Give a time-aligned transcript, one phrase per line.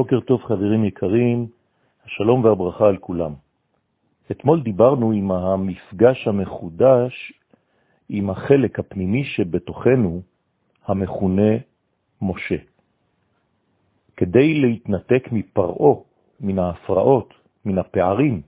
[0.00, 1.46] בוקר טוב חברים יקרים,
[2.04, 3.34] השלום והברכה על כולם.
[4.30, 7.32] אתמול דיברנו עם המפגש המחודש
[8.08, 10.22] עם החלק הפנימי שבתוכנו,
[10.86, 11.52] המכונה
[12.22, 12.56] משה.
[14.16, 16.04] כדי להתנתק מפרעו,
[16.40, 18.42] מן ההפרעות, מן הפערים,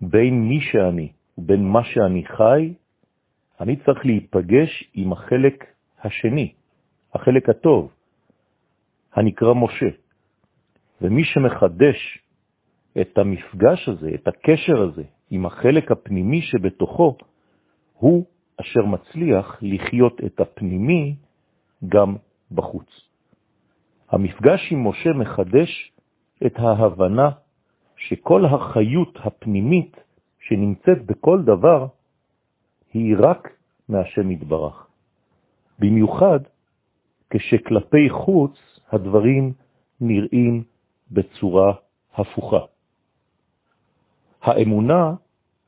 [0.00, 1.08] בין מי שאני
[1.38, 2.74] ובין מה שאני חי,
[3.60, 5.64] אני צריך להיפגש עם החלק
[6.02, 6.52] השני,
[7.14, 7.92] החלק הטוב,
[9.12, 10.03] הנקרא משה.
[11.00, 12.18] ומי שמחדש
[13.00, 17.16] את המפגש הזה, את הקשר הזה, עם החלק הפנימי שבתוכו,
[17.94, 18.24] הוא
[18.60, 21.16] אשר מצליח לחיות את הפנימי
[21.88, 22.16] גם
[22.52, 23.08] בחוץ.
[24.10, 25.92] המפגש עם משה מחדש
[26.46, 27.30] את ההבנה
[27.96, 29.96] שכל החיות הפנימית
[30.40, 31.86] שנמצאת בכל דבר
[32.92, 33.48] היא רק
[33.88, 34.86] מהשם יתברך.
[35.78, 36.40] במיוחד
[37.30, 39.52] כשכלפי חוץ הדברים
[40.00, 40.64] נראים
[41.14, 41.72] בצורה
[42.14, 42.64] הפוכה.
[44.42, 45.14] האמונה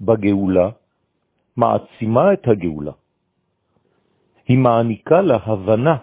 [0.00, 0.70] בגאולה
[1.56, 2.92] מעצימה את הגאולה.
[4.48, 5.96] היא מעניקה לה הבנה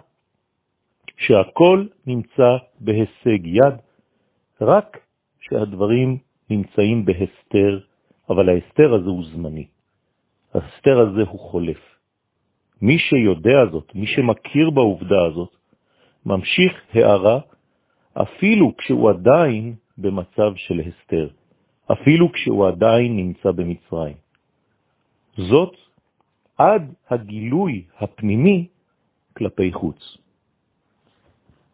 [1.18, 3.76] שהכל נמצא בהישג יד,
[4.62, 4.98] רק
[5.40, 6.18] שהדברים
[6.50, 7.80] נמצאים בהסתר,
[8.30, 9.68] אבל ההסתר הזה הוא זמני.
[10.54, 11.82] ההסתר הזה הוא חולף.
[12.82, 15.56] מי שיודע זאת, מי שמכיר בעובדה הזאת,
[16.26, 17.40] ממשיך הערה
[18.22, 21.30] אפילו כשהוא עדיין במצב של הסתר,
[21.92, 24.18] אפילו כשהוא עדיין נמצא במצרים.
[25.38, 25.76] זאת
[26.58, 28.68] עד הגילוי הפנימי
[29.38, 30.18] כלפי חוץ.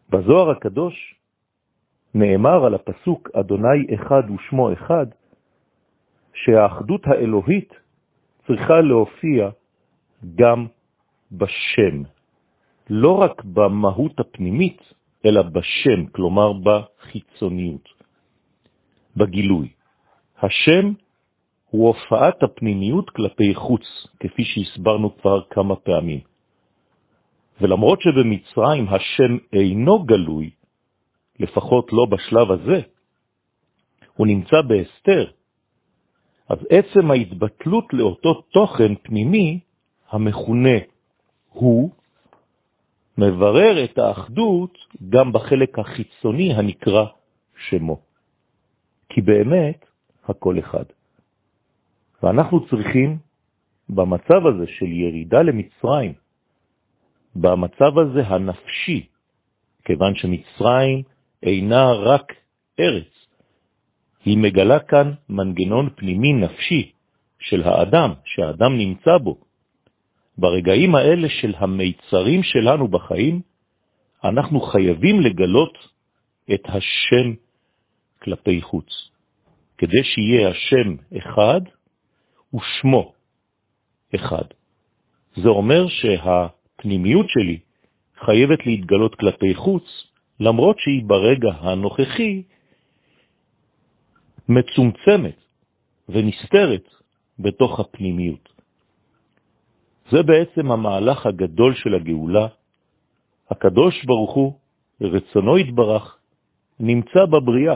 [0.09, 1.15] בזוהר הקדוש
[2.13, 5.05] נאמר על הפסוק אדוני אחד ושמו אחד,
[6.33, 7.73] שהאחדות האלוהית
[8.47, 9.49] צריכה להופיע
[10.35, 10.67] גם
[11.31, 12.03] בשם,
[12.89, 14.81] לא רק במהות הפנימית,
[15.25, 17.89] אלא בשם, כלומר בחיצוניות,
[19.17, 19.69] בגילוי.
[20.41, 20.93] השם
[21.69, 26.19] הוא הופעת הפנימיות כלפי חוץ, כפי שהסברנו כבר כמה פעמים.
[27.61, 30.49] ולמרות שבמצרים השם אינו גלוי,
[31.39, 32.81] לפחות לא בשלב הזה,
[34.15, 35.31] הוא נמצא בהסתר,
[36.49, 39.59] אז עצם ההתבטלות לאותו תוכן פנימי,
[40.09, 40.77] המכונה
[41.49, 41.91] הוא,
[43.21, 44.77] מברר את האחדות
[45.09, 47.05] גם בחלק החיצוני הנקרא
[47.67, 47.99] שמו.
[49.09, 49.85] כי באמת
[50.25, 50.85] הכל אחד.
[52.23, 53.17] ואנחנו צריכים,
[53.89, 56.13] במצב הזה של ירידה למצרים,
[57.35, 59.07] במצב הזה הנפשי,
[59.85, 61.03] כיוון שמצרים
[61.43, 62.33] אינה רק
[62.79, 63.13] ארץ,
[64.25, 66.91] היא מגלה כאן מנגנון פנימי נפשי
[67.39, 69.50] של האדם, שהאדם נמצא בו.
[70.41, 73.41] ברגעים האלה של המיצרים שלנו בחיים,
[74.23, 75.77] אנחנו חייבים לגלות
[76.53, 77.33] את השם
[78.21, 79.09] כלפי חוץ,
[79.77, 81.61] כדי שיהיה השם אחד
[82.53, 83.13] ושמו
[84.15, 84.47] אחד.
[85.35, 87.59] זה אומר שהפנימיות שלי
[88.25, 89.85] חייבת להתגלות כלפי חוץ,
[90.39, 92.43] למרות שהיא ברגע הנוכחי
[94.49, 95.37] מצומצמת
[96.09, 96.85] ונסתרת
[97.39, 98.50] בתוך הפנימיות.
[100.11, 102.47] זה בעצם המהלך הגדול של הגאולה.
[103.49, 104.53] הקדוש ברוך הוא,
[105.01, 106.17] רצונו התברך,
[106.79, 107.75] נמצא בבריאה,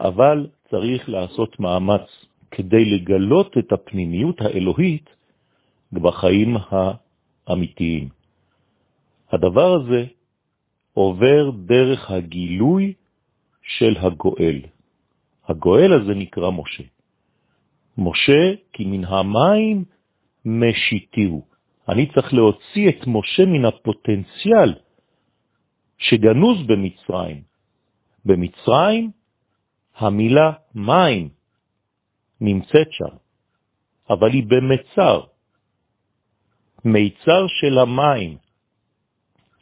[0.00, 2.06] אבל צריך לעשות מאמץ
[2.50, 5.08] כדי לגלות את הפנימיות האלוהית
[5.92, 8.08] בחיים האמיתיים.
[9.32, 10.04] הדבר הזה
[10.94, 12.92] עובר דרך הגילוי
[13.62, 14.60] של הגואל.
[15.48, 16.84] הגואל הזה נקרא משה.
[17.98, 18.42] משה,
[18.72, 19.84] כי מן המים
[20.44, 21.46] משיתיהו.
[21.88, 24.74] אני צריך להוציא את משה מן הפוטנציאל
[25.98, 27.42] שגנוז במצרים.
[28.24, 29.10] במצרים
[29.96, 31.28] המילה מים
[32.40, 33.16] נמצאת שם,
[34.10, 35.20] אבל היא במצר,
[36.84, 38.36] מיצר של המים.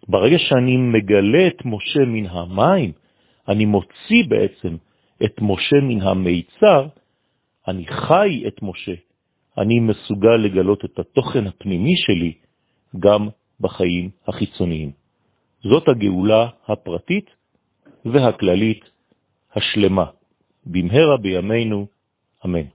[0.09, 2.93] ברגע שאני מגלה את משה מן המים,
[3.49, 4.77] אני מוציא בעצם
[5.25, 6.89] את משה מן המיצר,
[7.69, 8.95] אני חי את משה,
[9.59, 12.33] אני מסוגל לגלות את התוכן הפנימי שלי
[12.99, 13.29] גם
[13.61, 14.91] בחיים החיצוניים.
[15.63, 17.31] זאת הגאולה הפרטית
[18.05, 18.85] והכללית
[19.55, 20.05] השלמה,
[20.67, 21.87] במהרה בימינו,
[22.45, 22.67] אמן.